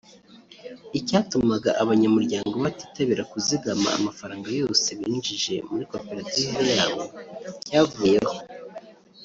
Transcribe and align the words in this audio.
Icyatumaga 0.99 1.69
abanyamuryango 1.81 2.55
batitabira 2.65 3.23
kuzigama 3.31 3.89
amafaranga 3.99 4.47
yose 4.59 4.87
binjije 4.99 5.53
muri 5.69 5.83
koperative 5.91 6.51
yabo 6.77 7.01
cyavuyeho 7.65 8.35